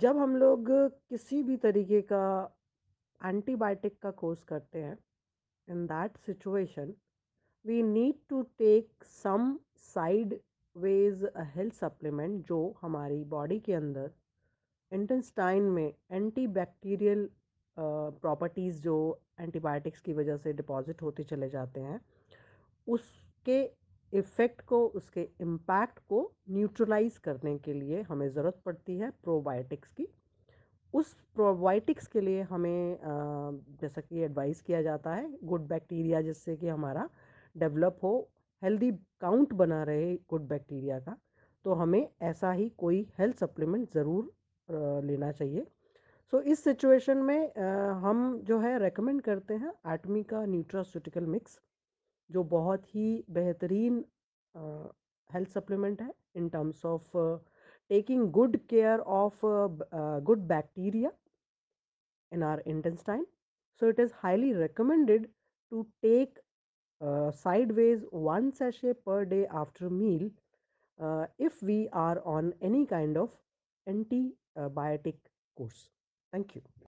जब 0.00 0.16
हम 0.18 0.36
लोग 0.36 0.70
किसी 1.10 1.42
भी 1.42 1.56
तरीके 1.62 2.00
का 2.12 2.24
एंटीबायोटिक 3.20 3.98
का 4.02 4.10
कोर्स 4.20 4.42
करते 4.44 4.78
हैं, 4.78 4.96
in 5.68 5.84
that 5.86 6.16
situation, 6.26 6.92
we 7.64 7.82
need 7.82 8.14
to 8.28 8.42
take 8.58 9.04
some 9.04 9.58
side 9.76 10.38
wedge 10.76 11.28
health 11.54 11.74
supplement 11.74 12.46
जो 12.46 12.60
हमारी 12.82 13.22
बॉडी 13.34 13.58
के 13.60 13.74
अंदर 13.74 14.10
इंटेंस्टाइन 14.92 15.62
में 15.70 15.92
एंटी 16.12 16.46
बैक्टीरियल 16.48 17.28
प्रॉपर्टीज़ 17.76 18.80
जो 18.82 18.96
एंटीबायोटिक्स 19.40 20.00
की 20.00 20.12
वजह 20.12 20.36
से 20.36 20.52
डिपॉजिट 20.52 21.02
होते 21.02 21.24
चले 21.24 21.48
जाते 21.50 21.80
हैं, 21.80 22.00
उसके 22.86 23.62
इफ़ेक्ट 24.12 24.60
को 24.66 24.84
उसके 24.96 25.28
इम्पैक्ट 25.40 25.98
को 26.08 26.30
न्यूट्रलाइज 26.50 27.18
करने 27.18 27.56
के 27.58 27.72
लिए 27.72 28.02
हमें 28.02 28.28
ज़रूरत 28.28 28.60
पड़ती 28.66 28.96
है 28.98 29.10
प्रोबायोटिक्स 29.24 29.92
की। 29.92 30.06
उस 30.94 31.12
प्रोबायोटिक्स 31.34 32.06
के 32.06 32.20
लिए 32.20 32.42
हमें 32.42 32.98
जैसा 33.80 34.00
कि 34.00 34.20
एडवाइस 34.20 34.60
किया 34.62 34.82
जाता 34.82 35.14
है 35.14 35.32
गुड 35.44 35.66
बैक्टीरिया 35.68 36.20
जिससे 36.22 36.56
कि 36.56 36.68
हमारा 36.68 37.08
डेवलप 37.56 37.98
हो 38.02 38.12
हेल्दी 38.62 38.90
काउंट 39.20 39.52
बना 39.54 39.82
रहे 39.82 40.14
गुड 40.30 40.48
बैक्टीरिया 40.48 40.98
का 41.00 41.16
तो 41.64 41.74
हमें 41.74 42.08
ऐसा 42.22 42.52
ही 42.52 42.68
कोई 42.78 43.06
हेल्थ 43.18 43.36
सप्लीमेंट 43.36 43.88
ज़रूर 43.94 45.02
लेना 45.04 45.30
चाहिए। 45.32 45.64
सो 46.32 46.36
so, 46.36 46.44
इस 46.44 46.62
सिचुएशन 46.64 47.18
में 47.18 47.52
हम 48.02 48.38
जो 48.44 48.58
है 48.60 48.78
रेकमेंड 48.78 49.20
करते 49.22 49.54
हैं 49.54 49.72
एटमी 49.94 50.22
का 50.24 50.44
न्यूट्रास्यूटिकल 50.46 51.26
मिक्स। 51.26 51.58
जो 52.30 52.42
बहुत 52.52 52.94
ही 52.94 53.06
बेहतरीन 53.30 54.04
हेल्थ 55.30 55.48
सप्लीमेंट 55.48 56.02
है 56.02 56.12
in 56.36 56.48
terms 56.48 56.84
of 56.86 57.16
taking 57.90 58.30
good 58.32 58.56
care 58.70 59.00
of 59.16 59.40
good 60.24 60.46
bacteria 60.48 61.10
in 62.32 62.42
our 62.42 62.62
intestine 62.66 63.26
so 63.80 63.88
it 63.88 64.00
is 64.00 64.12
highly 64.16 64.52
recommended 64.54 65.26
to 65.72 65.82
take 66.02 66.38
side 67.36 67.72
wedge 67.72 68.06
one 68.12 68.50
sachet 68.58 68.92
per 69.06 69.24
day 69.24 69.44
after 69.62 69.88
meal 69.88 70.30
if 71.46 71.64
we 71.64 71.84
are 71.98 72.18
on 72.34 72.52
any 72.62 72.84
kind 72.86 73.18
of 73.18 73.36
antibiotic 74.58 75.20
course 75.56 75.88
thank 76.32 76.56
you 76.56 76.62